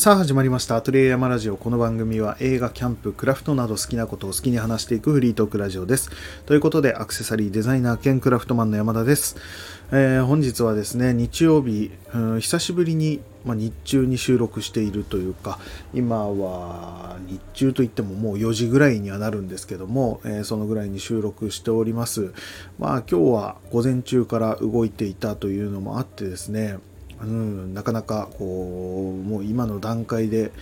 [0.00, 0.76] さあ始まりました。
[0.76, 1.58] アトリエ山ラジオ。
[1.58, 6.08] この番組は映画、キャンプ、クラフトなど好きなことを好きに話していくフリートークラジオです。
[6.46, 9.36] ということで、アクセサリーデザイナー兼クラフトマンの山田です。
[9.92, 15.58] えー、本日はですね、日曜日、うん、久しぶりに、まあ、日中に収録しているというか、
[15.92, 22.32] 今は日中といってももう4時ぐらいにはなるんですけども、えー、そのぐらいに収録しております。
[22.78, 26.78] まあ今日は午前中から動いていたというのもあってですね、
[27.22, 30.52] うん、なかなかこうもう今の段階で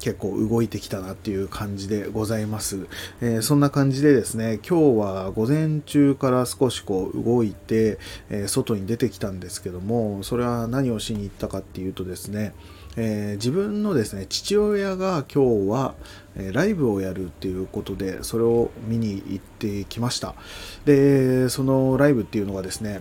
[0.00, 2.86] 結構動いてきたなっていう感じでございます、
[3.20, 7.98] えー、そんな感じでですね今日は午前中から少しこう動いて、
[8.30, 12.54] えー、外に出てきたんですけどもそれは何をしに行ったかっていうとですね
[12.96, 15.94] えー、自分のですね父親が今日は、
[16.52, 20.34] ライブをやるっていうことでそれを見に行ってきました。
[20.84, 23.00] でそのライブっていうのがですね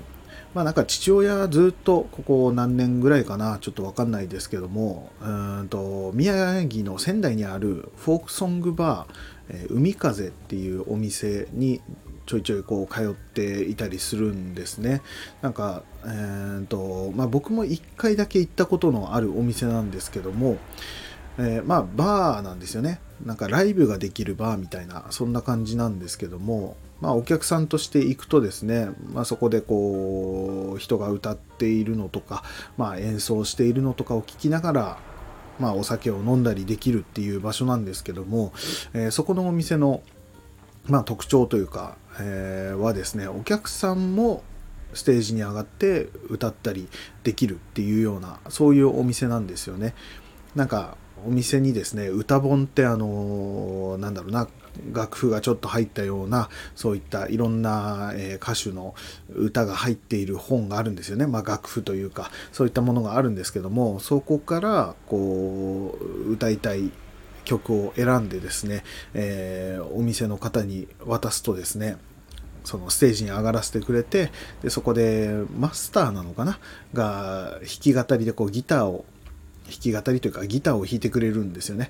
[0.54, 11.82] まあなんか父親ずっとここ何年ぐらいかなちょっとわかんないですけどもうんと宮城の仙台にあるフォークソングバー、えー、海風っていうお店に
[12.26, 15.02] ちょいちょいこう通っていたりするんですね。
[15.42, 20.58] なんか、えーとまあ、僕も1回だけ行ったことのあるお店なんですけども、
[21.40, 23.00] えー、まあバーなんですよね。
[23.26, 32.44] なんかライブができるバーみたいなそんな感じなんですけども、まあ、お客さんとして行くとですね、まあ、そこでこう人が歌っているのとか、
[32.78, 34.98] まあ、演奏しているのとかを聞きながら、
[35.60, 38.52] まあ、お酒を飲んだりできるっていう場所なんですけども、
[38.94, 40.02] えー、そこのお店の、
[40.88, 44.44] まあ、特徴というか、えー、はですねお客さんも
[44.94, 46.88] ステージに上がって歌ったり
[47.24, 49.94] できるっていうようなそういうお店なんですよね。
[50.56, 54.48] なんかお店にですね歌本ってあのなんだろうな
[54.94, 58.96] 楽譜がちょっと入ったようなそういったいろんな、え歌手の
[59.36, 66.92] 歌が入っている本があるんですよね、まあ、楽譜というかそういったものがあるんですけどもそこからこう歌いたい
[67.46, 68.84] 曲を選んでですね、
[69.14, 71.98] えー、お店の方に渡すとですね
[72.64, 76.60] そのステージに上がらせてくれてでそこでマスターなのかな？
[76.94, 79.06] が弾き語りでこうギターを
[79.66, 81.90] 弾き語りというかギターを弾いてくれるんですよね。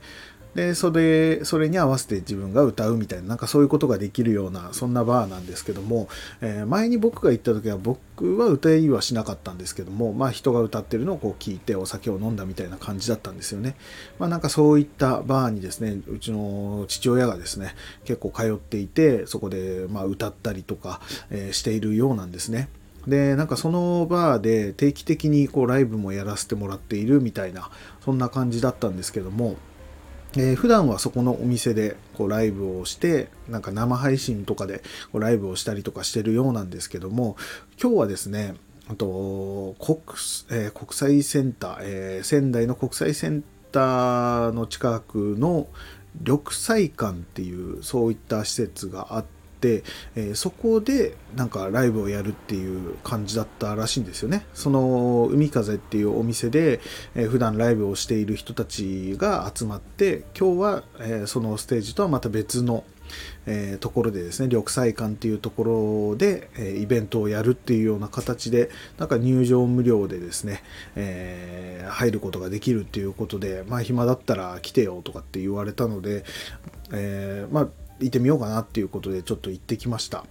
[0.56, 6.10] でそれそれに合わせて自分が歌うみたいななんかそういうことができるようなそんなバーなんですけども、
[6.42, 13.76] えー、前に僕が行った時は僕は歌いはしなかったんですけども、まあ、人が歌ってるのをこう聞いてお酒を飲んだみたいな感じだったんですよね、
[14.18, 21.00] まあ、なんかそういったバーにですねうちの父親がですね結構通っていてそこでまあ歌ったりとか、
[21.30, 22.70] えー、しているようなんですね。
[23.08, 27.70] でなんかそのバーで定期的にこうライブもやらせてもらっているみたいな
[28.04, 29.56] そんな感じだったんですけども
[30.36, 37.36] えー、普段はそこのお店でこうライブをしてなんか生配信とかでこうライブをしたりとかしてるようなんですけども
[37.82, 38.56] 今日はですね
[38.90, 39.98] あと国,、
[40.52, 45.68] えー、国際センター、えー、仙台の国際センターの近くの
[46.22, 49.39] 緑彩館っていうそういった施設があって、
[50.16, 54.46] えー、そこでなんかライブをやるっていう感じだったらしいんですよね。
[54.54, 56.80] その海風っていうお店で、
[57.16, 62.84] えー、普段ライブをしている人たちが集まって今日は、えー、そのステージとはまた別の
[63.46, 70.64] えー、ところでですね緑彩館っていうところで、えー、イベントをやるっていうような形でなんか入場無料でですね、
[70.96, 76.24] えー、入ることができるっていうことでまあ暇だったら来てよとかって言われたので、
[76.92, 77.68] えまあ
[78.00, 80.26] 行ってみようかなっていうことでちょっと行ってきました。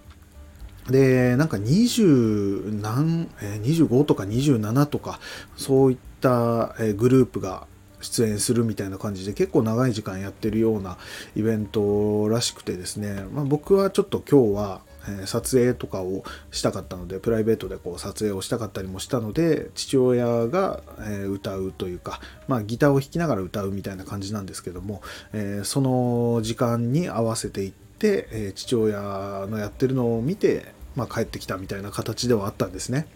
[0.89, 3.27] で、なんか20何、
[3.63, 5.19] 25とか27とか、
[5.55, 7.67] そういったグループが
[8.01, 10.97] 出演するみたいな感じで結構長い時間やってるような
[11.35, 25.01] イベントらしくてですね、まあ、僕はちょっと今日はえ撮影とかをしたかったのでプライベートでこう撮影をしたかったりもしたので父親が、え歌うというか、まあ、ギターを弾きながら歌うみたいな感じなんですけども、
[25.33, 33.07] えその時間に合わせていって、え父親のやってるのを見て、まあ、帰ってきたみたいな形ではあったんですね。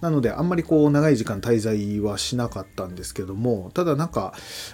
[0.00, 4.32] なのであんまりこう長い時間滞在はしなかったんですけどもただなんか、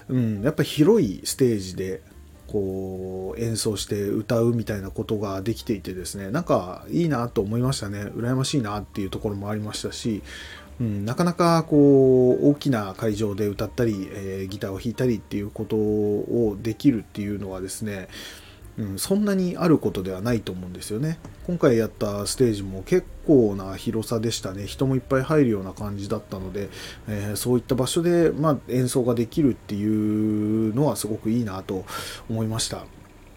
[0.09, 2.01] うん、やっぱ広いステージで
[2.47, 8.01] こう演奏して歌うみたいなことができていてですねなんかいいなと思いましたね。
[8.15, 10.23] 羨ましいなっていうところもありましたし、
[10.81, 18.09] うん、なかなかこう大きな会場で歌ったり、えー、ギターを弾いたりっていうことをできるっていうのはですね
[18.79, 21.19] うん、そんなにあることではないと思うんですよね。
[21.47, 24.67] 今回やったステージも結構な広さでしたね。
[24.67, 26.69] 人もいっぱい入るような感じだったので、
[27.09, 31.85] えー、そういった場所で、まあ、演奏ができるっていうのはすごくいいなと
[32.29, 32.85] 思いました。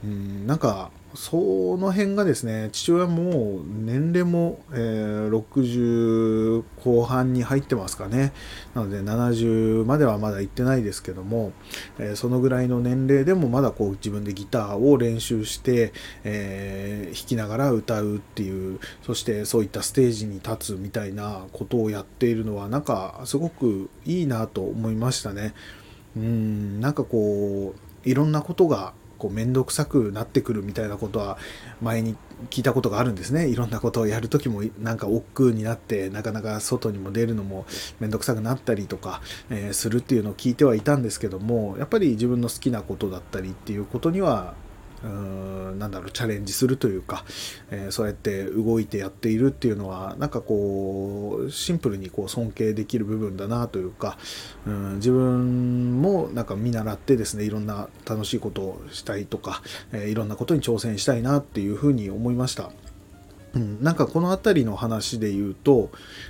[0.04, 8.32] うんなんかその辺がですね父親も年齢も、えー、60後半に入ってますかね。
[8.76, 11.52] なので70まではまだ行ってないですけども、
[11.98, 25.54] えー、そのぐらいの年齢でもまだこう自分でギターを練習して、えー、弾きながら歌うっていうそしてそういったステージに立つみたいなことをやっているのはなんかすごくいいなと思いましたね。
[26.16, 31.38] うんなんかこういろんなことがこう面倒くさくなってくるみたいなことは
[31.82, 32.16] 前に
[32.50, 33.48] 聞いたことがあるんですね。
[33.48, 37.66] いろんなことをやる時もなんか億劫になってなかなか外にも出るのも
[38.00, 44.56] 面倒くさくなったりとか、えー、するっていうのを聞いてはいたんですけどもやっぱり自分の好きなことだったりっていうことには
[45.04, 47.24] うんなんだろうチャレンジするというか、
[47.72, 54.18] えー、そうやって動いてやっているっていうのはなんかこうシンプルにこう尊敬できる部分だなというか
[54.68, 59.62] うん自分もなんか見習ってですねいろんな楽しいことをしたいとか、
[59.92, 62.72] えー、いろんなことに挑戦したいなっていうふうに思いました。
[63.56, 65.90] うん、なんかこの辺りの話で言うと、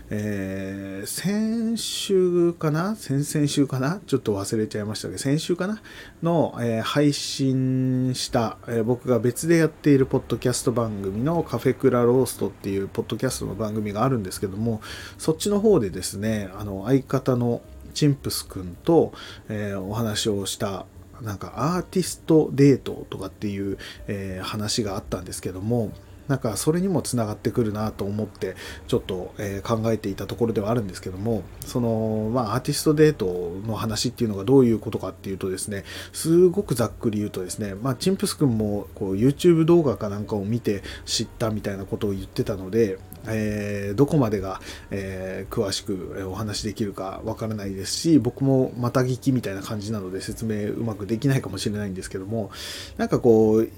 [0.09, 2.95] えー、先週かな？
[2.95, 3.99] 先々週かな？
[4.07, 5.81] ちょっと忘れちゃいましたけど、先週かな？
[6.23, 14.81] の、えー、配信した、えー、僕が別でやっているポッドキャスト番組のカフェクラローストっていうポッドキャストの番組があるんですけども、
[15.17, 17.61] そっちの方でですね、あの、相方の
[17.93, 19.11] チンプスくんと、
[19.49, 20.85] えお話をした
[21.21, 23.77] なんかアーティストデートとかっていう、
[24.07, 25.91] え、話があったんですけども、
[26.29, 28.55] なんかそれにもつながってくるなと思って
[28.87, 35.83] ちょっと、え考えていたところではあるんですけどもそのまあアーティストデートの話っていうのがどういうことかっていうとですね
[36.13, 44.61] すごくざっくり言うとですねまあチンプスくんもこう YouTube 動画かなんかを見て知ったみたいなことを言ってたのでえー、どこまでが、
[44.91, 52.49] えー、詳しくお話できるかわからないですし僕もまた聞きみたいな感じなので説明うまくできないかもしれないんですけども
[52.97, 53.69] なんかこう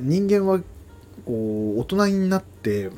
[0.00, 0.60] 人間は
[1.26, 2.90] こう大人になって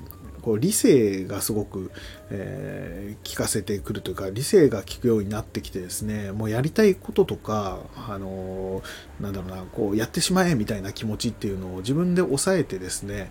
[0.43, 1.91] こう理性がすごく、
[2.31, 13.31] えー、聞かせてくるというか理性が効くようになってきてですねもうやりたいこととか、あのー、なんだろうなこうやってしまえみたいな気持ちっていうのを自分で抑えてですね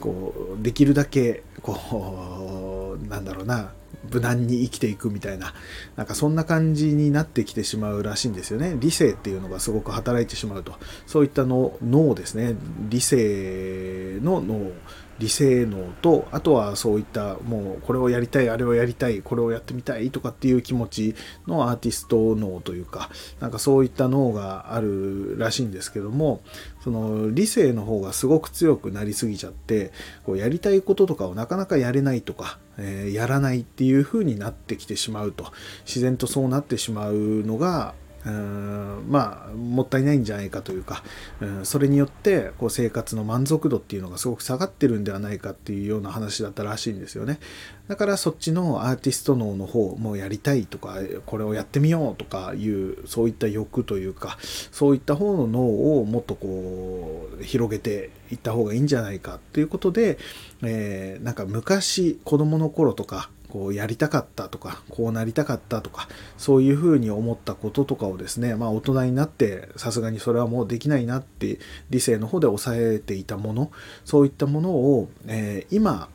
[0.00, 3.72] こうできるだけこうなんだろうな
[4.12, 5.54] 無難に生きていくみたいな
[5.96, 8.76] なんかそんな感じになってきてしまうらしいんですよね。
[8.78, 10.74] 理性っていうのがすごく働いてしまうと。
[11.06, 12.54] そういったの脳ですね。
[12.88, 14.72] 理性の脳。
[15.18, 21.14] 理性脳とあとはそういったもうこれをやりたいあれをやりたいこれをやってみたいとかっていう気持ち
[21.46, 23.10] のアーティスト脳というか
[23.40, 26.40] なんかそういった脳があるらしいんですけども
[26.82, 29.92] その理性の方がすごく強くなりすぎちゃって
[30.24, 35.52] こうやりたいこととかをなかなかやれないとか、えー、やらないっていう風になってきてしまうと。
[35.84, 37.94] 自然とそうなってしまうのが
[38.26, 41.02] うんまあもったいないんじゃないかというか、
[41.40, 47.38] うん、それによってこう生活の満足度っていうのがすごく下がってるんではないかっていうような話だったらしいんですよね。
[47.86, 60.18] だからそっちのアーティスト脳の方もやりたいとかこれをやってみようとかいうそういった欲というかそういった方の脳をもっとこう広げていった方がいいんじゃないかっていうことで、
[60.62, 71.58] えー、なんか昔子供の頃とかこうやりたかったとかこうなりたかったとかそういうふうに思ったこととかをですねまあ大人になってさすがにそれはもうできないなって
[71.90, 73.70] 理性の方で抑えていたもの
[74.04, 76.08] そういったものを、えー、今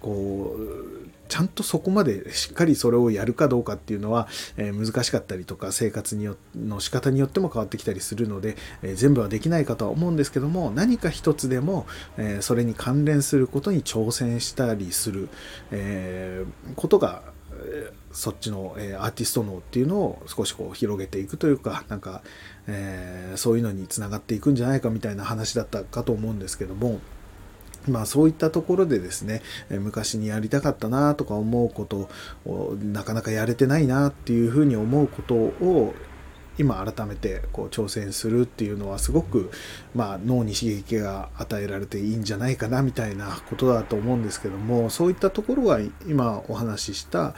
[0.00, 15.28] こうちゃんとそこまでしっかりそれをやるかどうかっていうのは、えー、難しかったりとか生活によの仕方によっても変わってきたりするので、えー、全部はできないかとは思うんですけども何か一つでも、えー、それに関連することに挑戦したりする、
[15.70, 16.44] え
[16.76, 17.22] ことが
[18.12, 22.22] そっちの、えアーティスト脳っていうのを少しこう広げていくというかなんか、
[22.66, 27.00] えそういうのにつながっていくんじゃないかみたいな話だったかと思うんですけども
[27.88, 32.08] まあそういったところでですね、昔にやりたかったなとか思うこと
[32.46, 35.94] をなかなかやれてないなっていうふうに思うことを
[36.56, 39.50] 今改めてこう挑戦するっていうのはすごく、
[39.94, 47.34] まあ、脳に刺激が与えられていいんじゃないかなみたいなことだと思うんですけどもそういったところが今お話しした、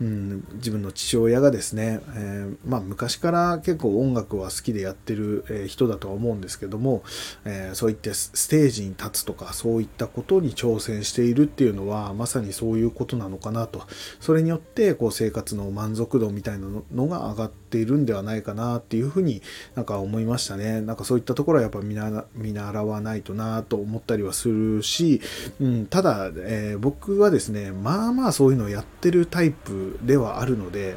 [0.00, 7.02] うん、自分の父親がですね、えー、まあ、昔から結構音楽は好きでやってる人だとは思うんですけども、
[7.44, 13.82] えー、そういってステージに立つとかそういったことに挑戦しているっていうのはまさにそういうことなのかなと
[14.20, 19.42] それによってこう生活の満足度みたいなのが上がっているんではないかかなっていうふうに
[19.74, 20.80] なんか思いましたね。
[20.80, 25.20] なんかそういったところはやっぱ見習わないとなと思ったりはするし、
[25.60, 30.96] うん、ただ、えー、僕はですね、まあまあそういうのをやってるタイプではあるので、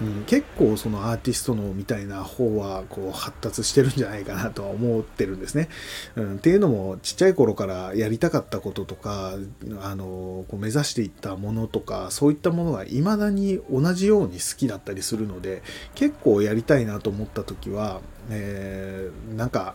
[0.00, 5.68] うん、結構そのアーティストのみたいな方はこう発達してるんじゃないかなとは思ってるんですね。
[6.16, 9.34] うん、っていうのもちっちゃい頃からやりたかったこととか
[9.82, 15.62] あのこう目指していったものとかそういったものが未だに同じように好きだったりするので
[15.94, 19.74] 結構やりたいなと思った時は、えー、なんか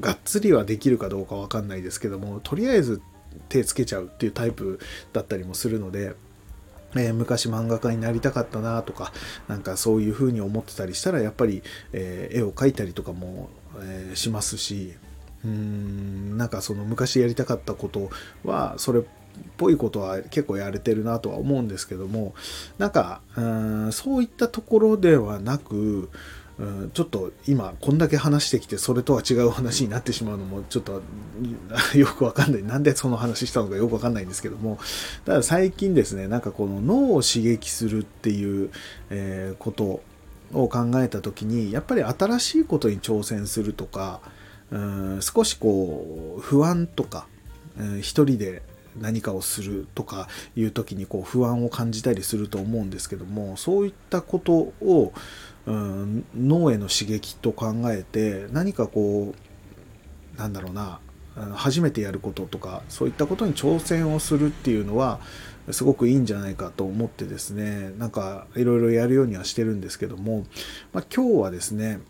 [0.00, 3.00] がっつりはできるかどうかわかんないですけどもとりあえず
[3.48, 4.80] 手つけちゃうっていうタイプ
[5.12, 6.14] だったりもするので。
[6.94, 9.12] えー、昔漫画家になりたかったなとか
[9.48, 14.94] なんかそういうふうに思ってたりしたらやっぱり、えー、絵を描いたりとかも、えー、しますし
[15.44, 18.08] うーんなんかその昔やりたかったこと
[18.44, 19.02] はそれっ
[19.56, 22.34] ぽいことは結構やれてるなとは思うんですけども
[22.78, 26.10] なんかうんそういったところではなく
[26.58, 31.02] うん、ちょっと今こんだけ話してきてそれとは違う話になってしまうのもちょっと
[31.94, 32.62] よくわかんない。
[32.62, 34.78] なんでその話したのかよくわかんないんですけども
[35.24, 38.70] ただ最近ですねなんかこの脳を刺激するっていう、
[39.10, 40.00] えー、こと
[40.54, 44.20] を考えた時にやっぱり新しいことに挑戦するとか
[44.70, 47.26] うん少しこう不安とか、
[47.78, 48.62] うん、一人で
[48.98, 55.12] 何かをするとかいう時にこう不安を感じたりすると思うんですけどもそういったことを
[55.66, 59.34] うん、脳への刺激と考えて何かこ
[60.36, 61.00] うなんだろうな
[61.54, 65.20] 初めてやることとかそういったことに挑戦をするっていうのは
[65.70, 70.46] すごくいいんじゃないかと思ってですねなんかいろいろやるようにはしてるんですけども、
[70.92, 72.00] まあ、今日はですね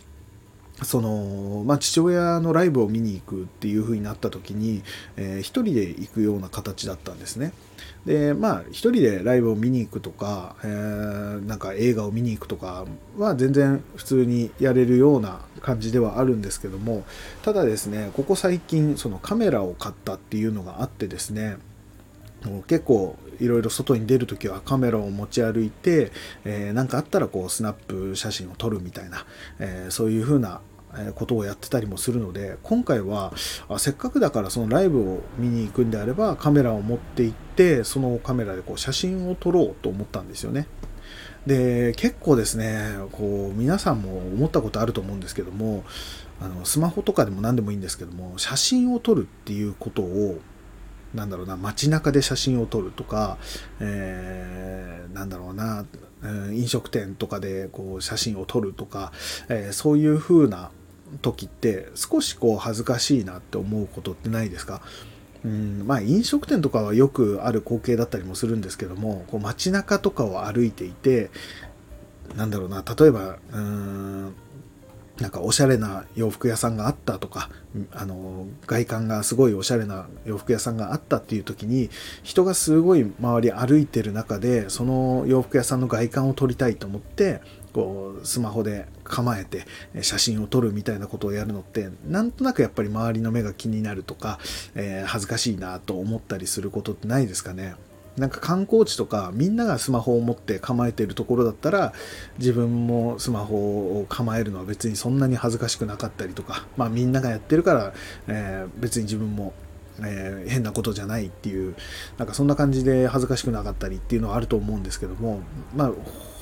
[0.82, 4.82] そのまあ、父親のライブを見に行くっていう風になった時に、
[5.16, 7.52] えー、一人で行くような形だったんですね。
[8.04, 12.84] でまあ一人でライブを見に行くとか、えー、なんか映画を見に行くとか
[13.18, 17.04] は全然普通にやれるような感じではあるんですけども
[17.42, 21.56] ただですねここ最近そのカメラを買ったっていうのがあってですね
[22.66, 26.12] 結構いろいろ外に出る時はカメラを持ち歩いて
[26.44, 29.26] 何、えー、かあったらこうスナップ写真を撮るみたいな、
[29.58, 30.60] えー、そういう風な
[31.14, 33.32] ことをやってたりもするので今回は
[33.78, 40.66] せっかくだからそのライブを見に行くんであればカメラを持って行ってそのカメラでこう写真を撮ろうと思ったんですよね。
[41.46, 45.84] で結構ですねこう皆さんも思ったことあると思うんですけども
[46.40, 50.40] あのスマホとかでも何でもいいんですけども写真を撮るっていうことを
[51.16, 53.38] なんだろうな街中で写真を撮るとか、
[53.80, 55.84] えー、なんだろうな
[56.52, 59.12] 飲食店とかでこう写真を撮るとか、
[59.48, 60.70] えー、そういう風な
[61.22, 64.82] 時って少しこう恥ずかしいなって思うことってないですか？
[65.44, 71.30] うんまあ飲食店とかはよくある光景だったりもするんですけどもこう街中とかを歩いていて
[72.34, 74.34] なんだろうな例えばうん
[75.20, 77.48] なんかおしゃれな洋服屋さんがあったとか
[77.92, 81.88] あの外観がすごいおしゃれな洋服屋さんがあったっていう時に
[82.22, 87.40] 人がすごい周り歩いてる中でその洋服屋さんの外観を撮りたいと思って
[87.72, 89.66] こうスマホで構えて
[90.02, 94.38] 写真を撮るみたいなことをやるのってなんとなくやっぱり周りの目が気になるとか、
[94.74, 97.74] えー、恥ずかしいなと思ったりすることってないですかね。
[98.16, 101.92] なんか観光地とかみんながスマホを持って構えてるところだったら
[102.38, 107.92] 自分もスマホを構えるのは別にそんなに恥ずかしくなかったりとかまあみんながやってるから、
[108.28, 109.52] えー、別に自分も
[109.98, 111.74] えー、変なことじゃないっていう
[112.18, 115.40] なんかそんな感じで恥ずかしくなかったりっていうのはあると思うんですけども
[115.74, 115.92] まあ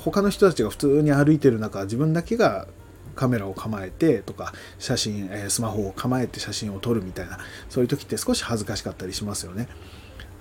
[0.04, 2.66] 他の人たちが普通に歩いてる中自分だけが
[3.14, 7.38] カメラを構えてとか写真、えスマホを構えて写真を撮るみたいな
[7.68, 9.68] そういう時って少し恥ずかしかったりしますよね。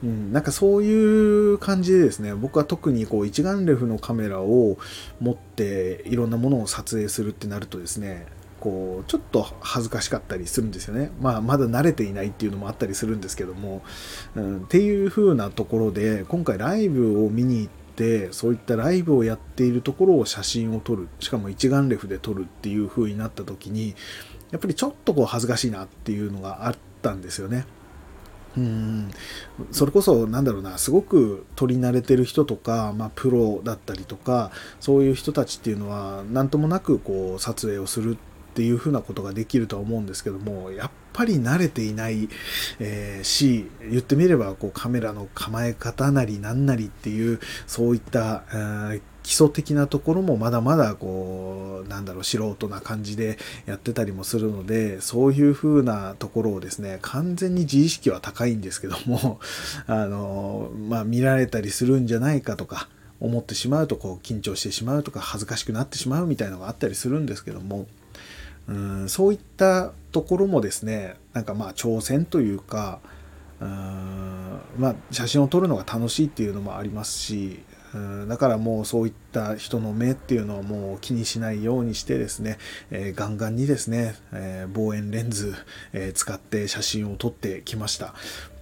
[0.04, 4.78] うん、なんかそういう感じでですね僕は特にこう一眼レフのカメラを
[5.22, 8.28] 持っていろんなものを撮影するってなるとですね
[8.60, 11.12] こうちょっと恥ずかしかったりするんですよね。
[11.20, 13.82] まあまだ慣れていないっていうのもあったりするんですけども、
[14.36, 23.96] うん、っていう風なところで今回ライブを見に行ってっそういったライブをやっているところを写真を撮るしかも一眼レフで撮るっていう風になった時に
[24.52, 27.66] やっぱりちょっとこう恥ずかしいなっていうのがあったんですよね。
[28.58, 29.12] うん。
[29.72, 38.18] それこそなんだろうなすごく撮り慣れてる人とか、まあ、プロだったりとかそういう人たちっていうのは何ともなくこう撮影をする
[38.54, 42.30] っていうふうなことができるとは思うんですけどもやっぱり慣れていない、
[42.80, 59.40] えー、し言ってみればこうカメラの構え方なりなんなりっていうそういった、えー基礎的なところもまだまだこうなんだろう素人な感じでやってたりもするのでそういう風なところをですね完全に自意識は高いんですけども
[59.88, 62.90] あのまあ見られたりするんじゃないかとか
[63.20, 67.88] 思ってしまうとこう緊張してしまうとか恥ずかしくなってしまうみたいのがあったりするんですけども
[68.68, 73.00] うんそういったところもですねなんかまあ挑戦というか
[73.62, 77.64] うんまあ写真を撮るのが楽しいっていうのもありますし
[77.94, 82.58] うんだからもうそういった人の目っていうのはもう気にしないようにしてですね、
[82.92, 85.54] えー、ガンガンにですね、えー、望遠レンズ、
[85.94, 88.14] えー、使って写真を撮ってきました。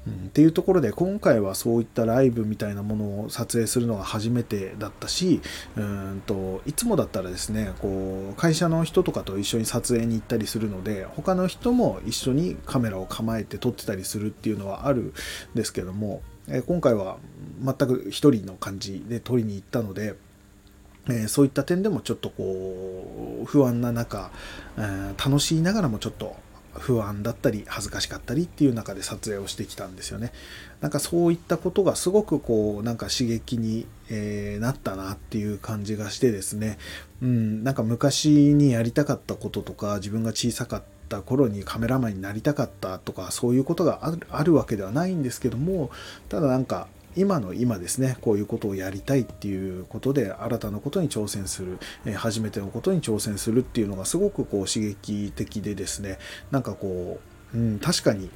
[0.08, 5.42] うん、っていうところで今回はそういったライブみたいなものを撮影するのが初めてだったし
[5.78, 15.14] うんといつもだったらですねこう会社の人とかと一緒に撮影に行ったりするので他の人も一緒にカメラを構えて撮ってたりするっていうのはあるん
[15.54, 16.22] ですけども、
[16.52, 17.18] え今回は
[17.64, 20.16] 全く一人の感じで取りに行ったので。
[21.10, 24.30] え、そういった点でもちょっとこう不安な中、
[24.78, 26.36] え、楽しいながらもちょっと
[26.74, 30.32] 不安だったり恥ずかしかったりっていう中で撮影をしてきたんですよね。
[30.82, 36.80] なんかそういったことがすごくこうなんか刺激に、えー、なったなっていう感じがしてですね、
[37.22, 45.92] うん、なんか昔にやりたかったこととか自分が小さかった頃にカメラマンになりたかったとかそういうことがあるわけではないんですけども
[46.30, 56.20] ただなんか今の今ですねこういうことをやりたいっていうことで新たなことに挑戦する、え初めてのことに挑戦するっていうのがすごくこう刺激的でですね。
[56.52, 57.20] なんかこ
[57.54, 58.30] う、うん、確かに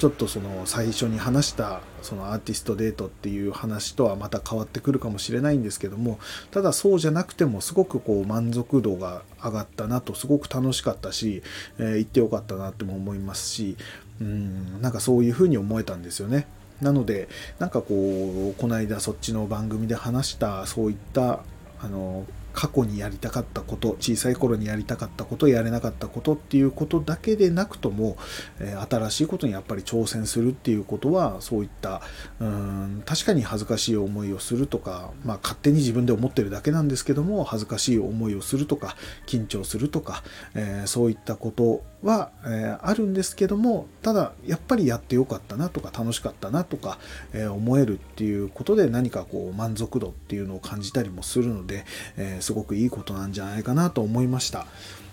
[0.00, 6.18] ちょっとその最初に話したそのアーティストデートっていう話とはまた変わってくるかもしれないんですけども
[6.50, 11.42] ただそうじゃなくてもすごくこう満足度が上がったなとすごく楽しかったし、
[11.78, 13.76] えー、行ってよかったなっても思いますし
[14.22, 16.46] うんなんかそういうふうに思えたんですよね。
[16.80, 17.28] なので
[17.58, 21.40] なんかこうこの間そっちの番組で話したそういった
[21.78, 28.16] あの過去にやりたかったこと小さい頃にやりたかったことやれなかったことっていうことだけでなくとも、
[28.58, 32.02] え、新しいことにやっぱり挑戦するっていうことはそういった
[32.40, 40.22] うん確かに恥ずかしい思いをするとか、まあ、勝手に自分で思ってるだけなんですけども恥ずかしい思いをするとか緊張するとか、
[40.54, 46.98] えー、そういったことは、えー、あるんですけどもただやっぱりやってよかったなとか楽しかったなとか、
[47.32, 51.84] え思えるっていうことで何かこう満足度っていうのを感じたりもするので、
[52.16, 54.66] えすごくいいことなんじゃないかなと思いました。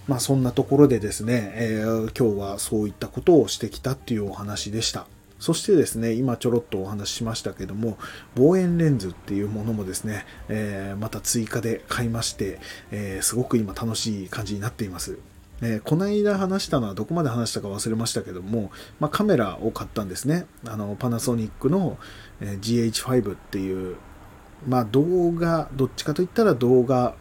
[0.08, 1.84] まあそんなところでですね、え、
[2.18, 5.06] 今日はそういったことをしてきたっていうお話でした。
[5.40, 7.98] そしてですね、今ちょろっとお話ししましたけども、
[8.36, 12.60] 望遠レンズっていうものもですね、え、また追加で買いまして、
[12.92, 15.20] え、すごく今楽しい感じになっています。
[15.62, 20.46] えー、この間話したのはどこまで話したか忘れましたけども、まあ、カメラを買ったんですね。
[20.66, 21.98] あのパナソニックの、
[22.42, 23.96] え GH5 っていう、
[24.68, 27.16] まあ、動画、どっちかといったら動画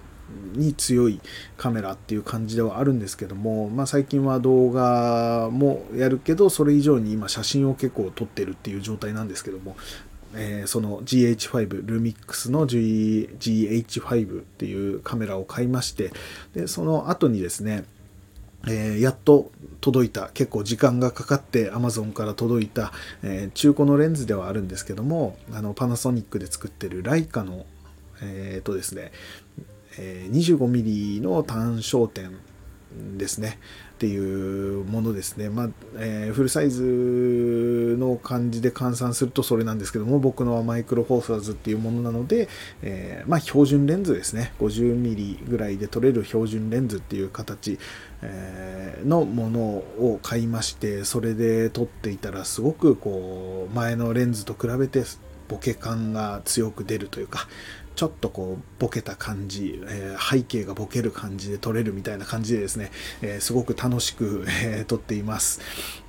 [0.54, 1.20] に強い
[1.56, 9.76] カメラっていう感じではあるんですけども、まあ、最近は動画もやるけどそれ以上に今写真を結構撮ってるっていう状態なんですけども、
[10.34, 16.12] えー、その GH5 ルミックスの GH5 っていうカメラを買いまして
[16.54, 17.84] でその後にですね
[18.66, 20.30] えー、やっと届いた。
[20.34, 22.92] 結構時間がかかって Amazon から届いた、
[23.22, 27.66] えー、中古のレンズではあるんですけどもあのパナソニックで作ってるライカの
[28.22, 29.12] えっ、とですね
[29.98, 32.38] え 25mm の単焦点
[33.16, 33.58] ですね。
[33.96, 42.50] っていうものですね、まあえー、フルサイズの感じで換算するとそれなんですけども僕のはマイクロフォーサーズっていうものなので、
[42.82, 44.52] えー、まあ、標準レンズですね。
[44.60, 47.78] 50mm ぐらいで撮れる標準レンズっていう形、
[48.22, 55.04] えー、のものを買いましてそれで撮っていたらすごくこう前のレンズと比べて
[55.48, 57.46] ボケ感が強く出るというか
[57.96, 65.60] ちょっとこうボケた感じ、えー、背景がボケる感じで撮れるみたいな感じでですね、えー、すごく楽しく、えー、撮っています、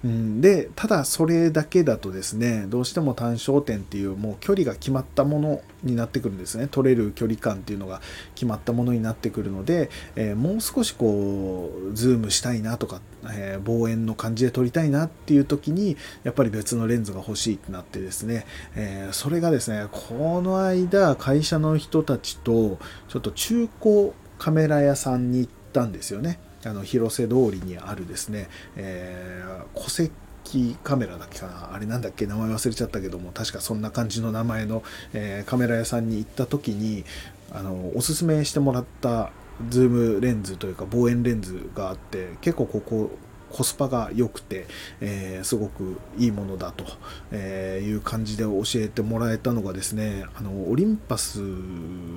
[0.03, 0.41] うん。
[0.41, 6.67] で、ただそれだけだとですね、どうしても単焦点っていうもう距離が決まったものになってくるんですね。
[6.69, 8.01] 撮れる距離感っていうのが
[8.35, 12.99] 決まったものになってくるので、えもう少しこう、ズームしたいなとか、
[13.31, 18.45] え望遠の感じで撮りたいなっていう時に、やっぱり別のレンズが欲しいってなってですね、
[18.75, 26.39] えそれがですね、この間会社の人たちとちょっと中古カメラ屋さんに行ったんですよね。
[26.65, 31.73] あの広瀬通りにあるですね、えー、戸籍カメラだっけかな？
[31.73, 32.25] あれなんだっけ？
[32.25, 37.05] 名前忘れちゃったけども確かそんな感じの名前の、えー、カメラ屋さんに行った時に
[37.51, 39.31] あのおすすめしてもらった
[39.69, 43.11] ズームレンズというか望遠レンズがあって結構ここ
[43.51, 44.67] コスパが良くて、
[45.01, 46.85] えー、すごくいいものだと、
[47.31, 51.39] えいう感じで教えてもらえたのがですねあのオリンパス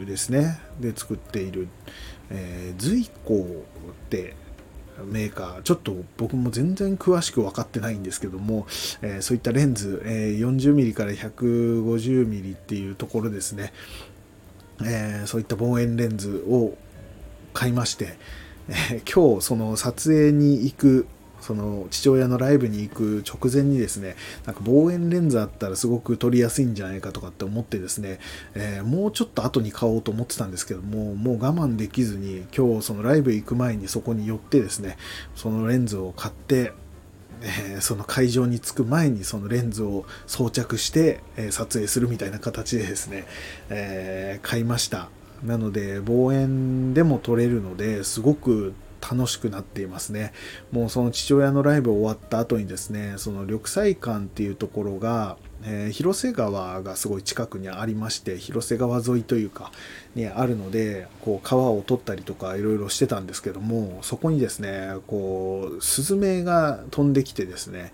[0.06, 0.60] ですね。
[0.80, 1.68] で作っている、
[2.30, 4.34] えー、ズイコって
[5.04, 8.66] メーカーちょっと僕も全然詳しく分かってないんですけども、
[9.02, 13.72] えー、そういったレンズ、えー、40mm から 150mm っていうところですね、
[14.84, 16.76] えー、そういった望遠レンズを
[17.52, 18.16] 買いまして、
[18.68, 21.06] え今日その撮影に行く
[21.40, 28.18] その父親のライブに行く直前にですね、なんか望遠レンズあったらすごく撮りやすいんじゃないかとかって思ってですね、
[28.54, 34.96] えー、もうちょっと後に買おうと思ってたんですけども、もう我慢できずに今日そのライブ行く前にそこに寄ってですね、
[35.34, 36.72] そのレンズを買って、
[37.42, 43.26] えー、その会場に着く前にそのレンズを装着して、えー、撮影するみたいな形でですね、
[43.70, 45.08] え、買いました。
[45.42, 50.32] なので望遠でも撮れるのですごく楽しくなっていますね。
[50.72, 59.72] もうその父親のライブ終わった後にですね、その緑彩館っていうところが、えー、広瀬川がすごい近くにありまして広瀬川沿いというか
[60.14, 67.92] にあるのでこう川を取ったりとかいろいろしてたんですけどもそこにですねこうスズメが飛んできてですね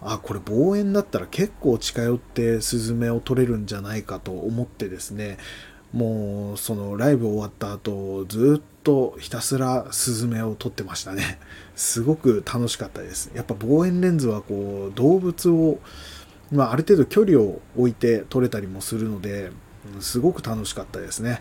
[0.00, 5.38] あこれ望遠だったら結構近寄ってスズメを取れるんじゃないかと思ってですね
[5.92, 11.38] もうそのライブ終わった後ずっとひたすらスズメを撮ってましたね
[11.76, 15.78] すごく楽しかったですやっぱ望遠レンズはこう動物を
[16.52, 19.50] まあ、ある程度距離を置いて撮れたりもするので、
[20.00, 21.40] すごく楽しかったですね。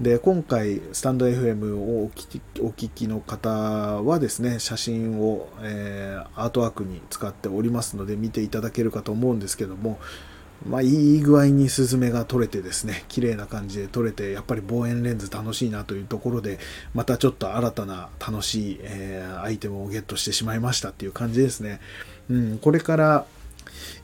[0.00, 9.98] で、今回、スタンド FM をお聞きお聞きの方はですね、写真を、えー、アートワークに使っておりますので、見ていただけるかと思うんですけども、
[10.66, 16.58] まあ、いい具合にスズメが取れてですね、綺麗な感じで撮れて、やっぱり望遠レンズ楽しいなというところで、
[16.94, 21.80] またちょっと新たな楽しい、えー、アイテムをゲットしてしまいましたっていう感じですね。
[22.30, 23.26] うん、これから、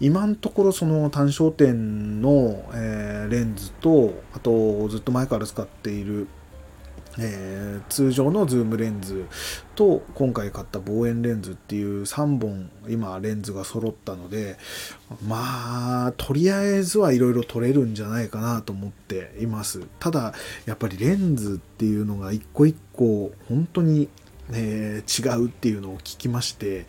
[0.01, 6.29] 今のところその単焦点の、えー、レンズとあとずっと前から使っている、
[7.19, 9.27] えー、通常のズームレンズ
[9.75, 14.57] と今回買った望遠レンズっていう3本今レンズが揃ったので
[15.27, 19.83] まあとりあえずはいろいろ撮れるんじゃないかなと思っています。
[19.99, 20.35] ただ
[20.67, 24.09] やっぱりレンズっていうのが一個一個本当に、
[24.53, 26.87] えー、違うっていうのを聞きまして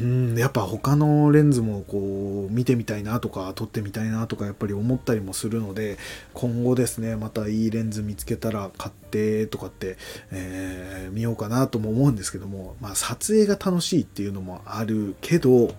[0.00, 5.96] うんやっぱ他のレンズもこう見てみたいなとか撮ってみたいなとかやっぱり思ったりもするので
[6.34, 9.96] 今後ですねまたいいレンズ見つけたら買ってとかって、
[10.30, 15.70] えー、見ようかなとも思うんですけども、まあ、撮影が楽しいっていうのもあるけど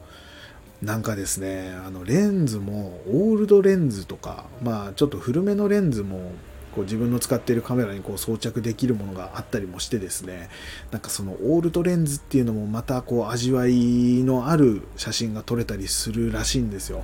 [0.82, 6.32] なんかですねあのレンズもオールドレンズとかまあちょっと古めのレンズも
[6.78, 10.48] こう自分の使っているカメラにこう装着できるものがあったりもしてですね
[10.92, 17.04] なんかそのオールドレンズっていうのもまたこう味わいのある写真が撮れたりするらしいんですよ。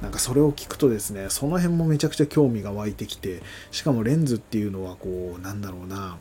[0.00, 6.18] なんかそれを聞くとですねその辺もめちゃくちゃ興味が湧いてきてしかもレンズっていうのはこうなんだろうな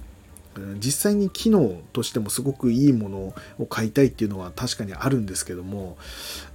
[0.79, 5.99] 実際に機能としてもすごくいいものを買いたいっていうのは確かにあるんですけども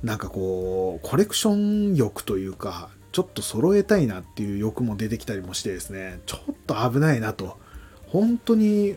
[0.03, 7.59] なんかこうコレクション欲というかちょっと揃えたいなっていう欲も出てきたりもしてですねちょっと危ないなと。
[8.07, 8.97] 本当に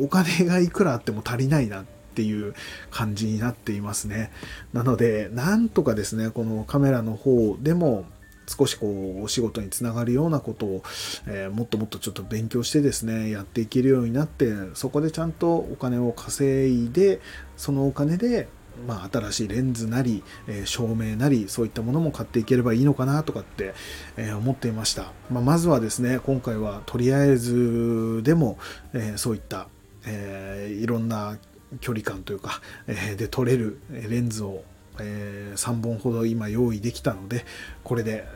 [0.00, 2.54] お金がいくらあっても足りないなっていう
[2.90, 4.30] 感じになっていますね。
[4.72, 8.04] なのでなんとかですねこのカメラの方でも
[8.48, 8.86] 少しこ
[9.20, 10.82] うお仕事につながるようなことを、
[11.26, 17.20] えー、もっともっとちょっと勉強してですねやっていけるようになってそこでちゃんとお金を稼いで
[17.56, 18.48] そのお金で
[18.86, 23.74] まあ、新しいレンズなり、えー、照明なりそういったものも買っていければいいのかなとかって、
[24.16, 28.58] えー、思っていました、まあ、まずはですね今回はとりあえずでも、
[28.94, 29.68] え、そういった、
[30.06, 31.38] えいろんな
[31.80, 34.62] 距離感というか、えで撮れるレンズを、
[35.00, 37.44] え3本ほど今用意できたので
[37.84, 38.26] これで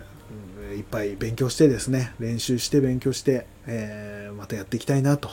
[0.76, 5.30] いっぱい勉強してですね練習して勉強して、えまたやっていきたいなと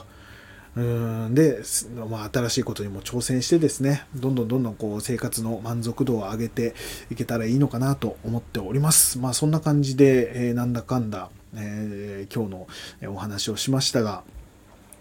[0.76, 1.62] うんで、
[2.10, 6.76] まあ、新しいことにも挑戦してですね、どんどんどんどんこう生活の満足度を上げて
[7.10, 9.20] いけたらいいのかなと思っております。
[9.20, 12.68] まあそんな感じで、えー、なんだかんだ、えー、今日
[13.06, 14.24] のお話をしましたが、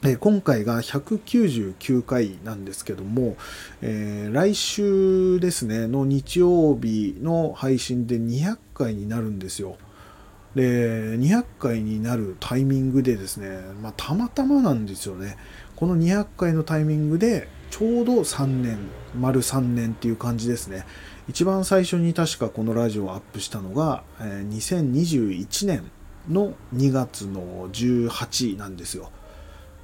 [0.05, 3.37] えー、今回が199回なんですけども、
[3.83, 9.77] えー、来週ですね、の日曜日の配信で200回になるんですよ。
[10.55, 15.37] で200回になるタイミングでですね、まあ、たまたまなんですよね。
[15.77, 18.79] この200回のタイミングでちょうど3年
[19.19, 20.85] 丸3年っていう感じですね。
[21.29, 25.91] 一番最初に確かこのラジオをアップしたのが、え、2021年
[26.29, 29.11] の2月の18なんですよ。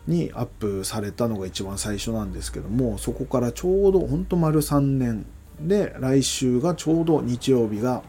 [0.06, 5.24] にアップされたのが一番最初なんですけどもそこからちょうどほんと丸3年
[5.60, 8.02] で来週がちょうど日曜日が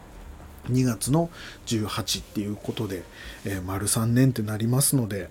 [0.70, 1.30] 2月の
[1.66, 3.02] 18っていうことで、
[3.44, 5.28] えー、丸3年ってなりますので、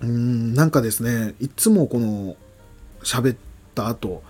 [0.00, 2.36] うん、なんかですね、いつもこの
[3.02, 3.36] 喋っ
[3.74, 4.22] た後、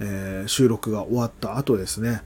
[0.00, 2.22] えー、収録が終わった後ですね、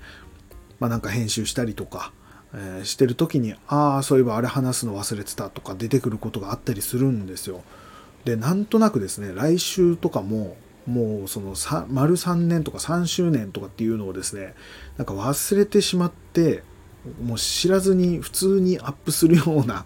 [0.80, 2.12] まあなんか編集したりとか、
[2.54, 7.62] えー、してる時に、ああ、そういえばあれ話すの忘れてたとか出てくることがあったりするんですよ。
[8.24, 10.56] で、なんとなくですね、来週とかも、
[10.86, 11.54] もうその
[11.88, 14.54] 丸3年とか3周年とかっていうのをですね
[14.98, 16.62] なんか忘れてしまって
[17.22, 19.84] もう知らずに普通にアップするような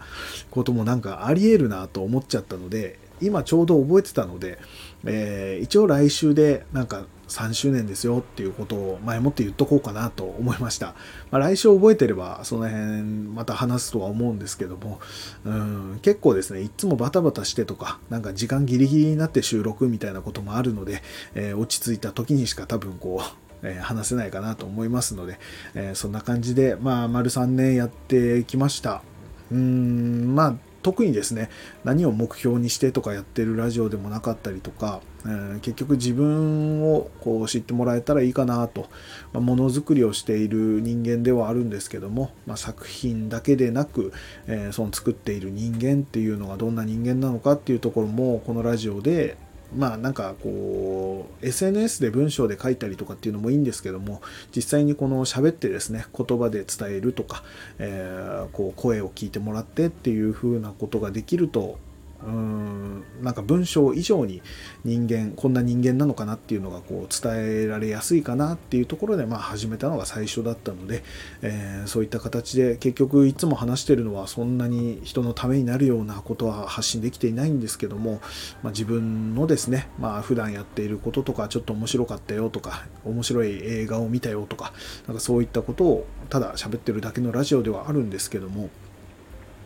[0.51, 4.59] こともなんかありえるなと思っちゃったので今ちょうど覚えてたので、
[5.05, 10.95] えー、一応来週でなんか3周年ですよっていうことを前もって言っとこうかなと思いました。
[11.31, 14.99] まあ、来週覚えてればその辺また話すとは思うんですけども、
[15.45, 21.03] うん結構ですね、いつもバタバタしてとか、なんか時間ギリギリになって収録みたいなこともあるので、
[21.35, 25.39] えー、落ち着いた時にしか多分こう、え、話せないかなと思いますので、
[25.75, 29.03] え、そんな感じで、まあ、丸3年やってきました。
[29.51, 31.51] うーん、まあ、特にですね
[31.85, 38.89] 何を目標にしてとかやってるラジオでもなかったりとか、えー、結局自分をこう知ってもらえたらいいかなと、
[39.33, 44.13] まあ、ものづくりをしている人間ではあるんですけども、まあ、作品だけでなく、
[44.47, 49.37] えー、その作っている人間っていうのがどんな人間なのかっていうところもこのラジオで
[49.77, 54.23] まあなんかこう SNS で文章で書いたりとかっていうのもいいんですけども
[54.55, 57.43] 実際にこの喋ってですね言葉で伝えるとか、
[57.79, 61.79] えー、こう声を聞いてもらってっていうふうなことができると
[62.25, 64.43] うんなんか文章以上に
[64.85, 71.05] 人間こんな人間なのかなっていうのがこう伝えられやすいかなっていうところでまあ始めたのが最初だったので、
[71.43, 78.21] えー、そういった形で結局いつも話してるのはそんなに人のためになるようなことは発信できていないんですけども、
[78.63, 84.73] まあ、自分のですねまあ普段やっていることとかちょっと面白かったよとか面白い映画を見たよとか
[85.07, 88.71] なんかそういったことをただ喋ってるだけのラジオではあるんですけども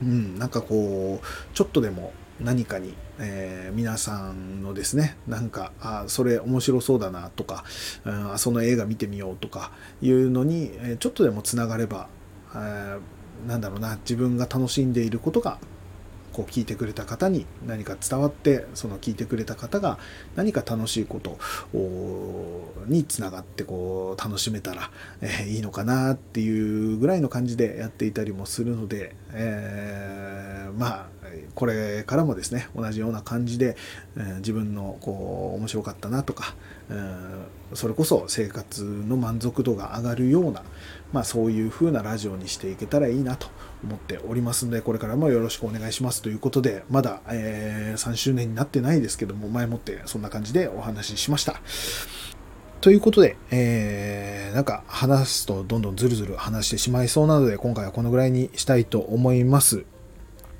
[0.02, 7.64] うん、なんかこうちょっとでも何かに、えー、皆さんのですねなんかあそれ面白そうだなとか、
[8.04, 12.08] うん、その映画見てみようとかいうのに、ちょっとでもつながれば、
[12.54, 13.00] えー、
[13.46, 15.58] なんだろうな自分が楽しんでいることが
[16.32, 19.98] こう聞いてくれた方に何か伝わってその聞いてくれた方が
[20.34, 21.38] 何か楽しいこと
[22.86, 24.90] につながってこう楽しめたら、
[25.20, 31.06] え、いいのかなっていうぐらいの感じでやっていたりもするので、えー、まあ
[31.54, 33.76] これからもですね同じような感じで、
[34.16, 36.54] え、自分のこう面白かったなとか、
[37.74, 40.62] それこそ生活の満足度が上がるような、
[41.12, 43.48] まあ、そういう風なラジオにしていけたらいいなと
[43.84, 51.60] 思っておりますのでこれからもよろしくお願いしますということでまだ、えー、3周年になってないですけども前もってそんな感じでお話ししました。
[52.80, 59.84] ということで、えー、なんか話すとどんどんずるずる話してしまいそうなので今回はこのぐらいにしたいと思います。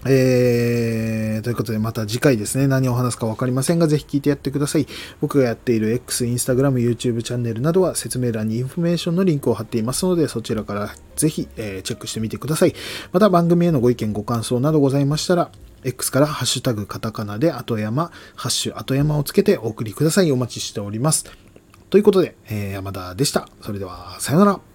[0.05, 4.87] えー、ということでまた次回ですね、何を話すか分かりませんが、ぜひ聞いてやってください。
[5.21, 12.75] 僕がやっている X、Instagram、YouTube チャンネルなどは説明欄にインフォメーションのリンクを貼っていますので、そちらからぜひ、えー、チェックしてみてください。
[13.13, 15.53] また番組へのご意見、ご感想などございましたら、
[15.85, 20.33] X からハッシュタグカタカナで後山、ハッシュ後山をつけてお送りください。
[20.33, 21.25] お待ちしております。
[21.91, 23.49] ということで、えー、山田でした。
[23.61, 24.72] それでは、さよなら。